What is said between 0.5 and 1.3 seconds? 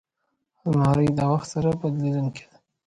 الماري د